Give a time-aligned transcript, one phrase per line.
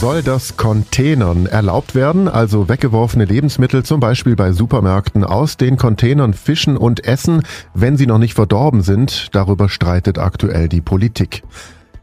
[0.00, 6.32] Soll das Containern erlaubt werden, also weggeworfene Lebensmittel zum Beispiel bei Supermärkten aus den Containern
[6.32, 7.42] fischen und essen,
[7.74, 9.28] wenn sie noch nicht verdorben sind?
[9.32, 11.42] Darüber streitet aktuell die Politik.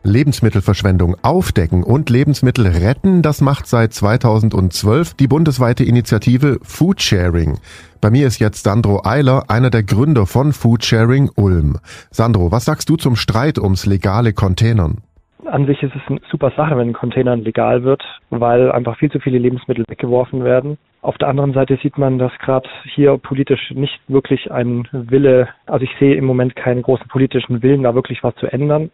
[0.04, 7.58] Lebensmittelverschwendung aufdecken und Lebensmittel retten, das macht seit 2012 die bundesweite Initiative Foodsharing.
[8.00, 11.80] Bei mir ist jetzt Sandro Eiler, einer der Gründer von Foodsharing Ulm.
[12.12, 15.02] Sandro, was sagst du zum Streit ums legale Containern?
[15.50, 19.10] An sich ist es eine super Sache, wenn ein Container legal wird, weil einfach viel
[19.10, 20.78] zu viele Lebensmittel weggeworfen werden.
[21.02, 25.86] Auf der anderen Seite sieht man, dass gerade hier politisch nicht wirklich ein Wille, also
[25.86, 28.92] ich sehe im Moment keinen großen politischen Willen, da wirklich was zu ändern,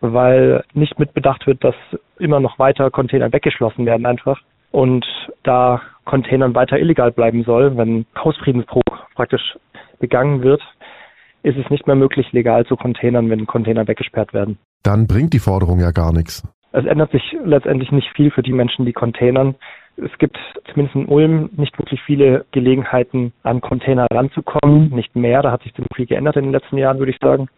[0.00, 1.74] weil nicht mitbedacht wird, dass
[2.20, 4.40] immer noch weiter Container weggeschlossen werden einfach.
[4.70, 5.04] Und
[5.42, 8.84] da Containern weiter illegal bleiben soll, wenn Hausfriedensbruch
[9.16, 9.58] praktisch
[9.98, 10.62] begangen wird,
[11.42, 15.38] ist es nicht mehr möglich, legal zu Containern, wenn Container weggesperrt werden dann bringt die
[15.38, 16.46] Forderung ja gar nichts.
[16.72, 19.56] Es ändert sich letztendlich nicht viel für die Menschen, die containern.
[19.96, 20.38] Es gibt
[20.72, 24.90] zumindest in Ulm nicht wirklich viele Gelegenheiten, an Container ranzukommen.
[24.90, 25.42] Nicht mehr.
[25.42, 27.48] Da hat sich ziemlich viel geändert in den letzten Jahren, würde ich sagen.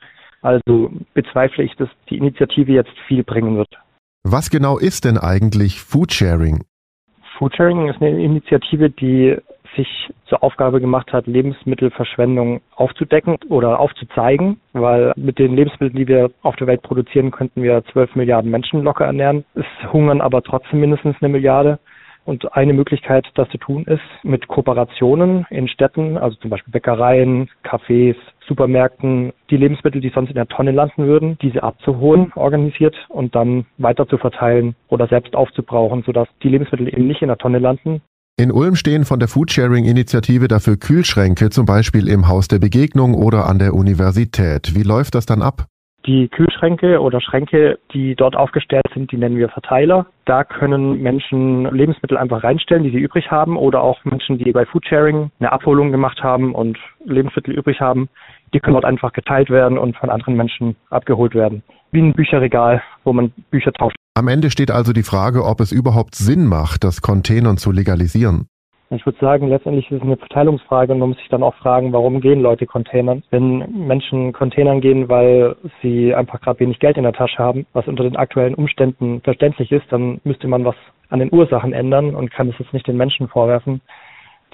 [0.41, 3.69] Also bezweifle ich, dass die Initiative jetzt viel bringen wird.
[4.25, 6.65] Was genau ist denn eigentlich Foodsharing?
[7.39, 9.37] Foodsharing ist eine Initiative, die
[9.77, 16.31] sich zur Aufgabe gemacht hat, Lebensmittelverschwendung aufzudecken oder aufzuzeigen, weil mit den Lebensmitteln, die wir
[16.42, 19.45] auf der Welt produzieren, könnten wir 12 Milliarden Menschen locker ernähren.
[19.55, 21.78] Es hungern aber trotzdem mindestens eine Milliarde.
[22.25, 27.50] Und eine Möglichkeit, das zu tun, ist mit Kooperationen in Städten, also zum Beispiel Bäckereien,
[27.65, 28.15] Cafés,
[28.47, 33.67] Supermärkten, die Lebensmittel, die sonst in der Tonne landen würden, diese abzuholen, organisiert und dann
[33.78, 38.03] weiter zu verteilen oder selbst aufzubrauchen, sodass die Lebensmittel eben nicht in der Tonne landen,
[38.38, 43.47] in Ulm stehen von der Foodsharing-Initiative dafür Kühlschränke, zum Beispiel im Haus der Begegnung oder
[43.47, 44.75] an der Universität.
[44.75, 45.66] Wie läuft das dann ab?
[46.06, 50.06] Die Kühlschränke oder Schränke, die dort aufgestellt sind, die nennen wir Verteiler.
[50.25, 54.66] Da können Menschen Lebensmittel einfach reinstellen, die sie übrig haben, oder auch Menschen, die bei
[54.66, 58.09] Foodsharing eine Abholung gemacht haben und Lebensmittel übrig haben,
[58.53, 61.62] die können dort einfach geteilt werden und von anderen Menschen abgeholt werden.
[61.92, 63.97] Wie ein Bücherregal, wo man Bücher tauscht.
[64.15, 68.47] Am Ende steht also die Frage, ob es überhaupt Sinn macht, das Containern zu legalisieren.
[68.91, 71.95] Ich würde sagen, letztendlich ist es eine Verteilungsfrage und man muss sich dann auch fragen,
[71.95, 73.22] warum gehen Leute Containern?
[73.31, 77.89] Wenn Menschen Containern gehen, weil sie einfach gerade wenig Geld in der Tasche haben, was
[77.89, 80.77] unter den aktuellen Umständen verständlich ist, dann müsste man was
[81.09, 83.81] an den Ursachen ändern und kann es jetzt nicht den Menschen vorwerfen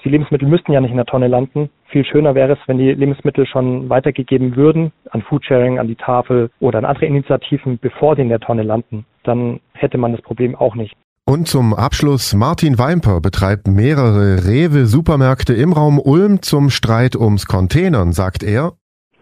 [0.03, 1.69] die Lebensmittel müssten ja nicht in der Tonne landen.
[1.89, 6.51] Viel schöner wäre es, wenn die Lebensmittel schon weitergegeben würden an Foodsharing, an die Tafel
[6.59, 9.05] oder an andere Initiativen, bevor sie in der Tonne landen.
[9.23, 10.95] Dann hätte man das Problem auch nicht.
[11.25, 18.13] Und zum Abschluss, Martin Weimper betreibt mehrere Rewe-Supermärkte im Raum Ulm zum Streit ums Containern,
[18.13, 18.73] sagt er.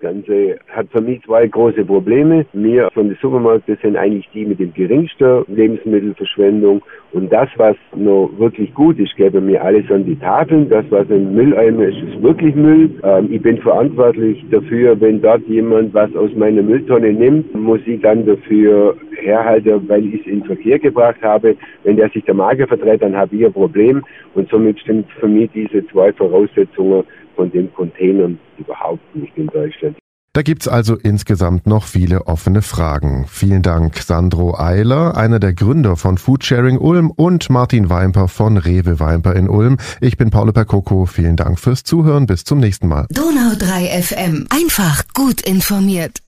[0.08, 2.46] Ganze hat für mich zwei große Probleme.
[2.54, 6.82] Wir von den Supermärkten sind eigentlich die mit dem geringsten Lebensmittelverschwendung.
[7.12, 10.70] Und das, was noch wirklich gut ist, gebe mir alles an die Tafeln.
[10.70, 12.90] Das, was im Mülleimer ist, ist wirklich Müll.
[13.04, 18.00] Ähm, ich bin verantwortlich dafür, wenn dort jemand was aus meiner Mülltonne nimmt, muss ich
[18.02, 21.58] dann dafür herhalten, weil ich es in Verkehr gebracht habe.
[21.84, 24.04] Wenn der sich der Marke verdreht, dann habe ich ein Problem.
[24.36, 27.04] Und somit stimmt für mich diese zwei Voraussetzungen
[27.38, 29.96] von den Containern überhaupt nicht in Deutschland.
[30.38, 33.26] Da gibt's also insgesamt noch viele offene Fragen.
[33.28, 39.00] Vielen Dank Sandro Eiler, einer der Gründer von Foodsharing Ulm und Martin Weimper von Rewe
[39.00, 39.78] Weimper in Ulm.
[40.00, 41.08] Ich bin Paolo Percoco.
[41.08, 42.28] Vielen Dank fürs Zuhören.
[42.28, 43.08] Bis zum nächsten Mal.
[43.10, 44.46] Donau 3 FM.
[44.52, 46.27] Einfach gut informiert.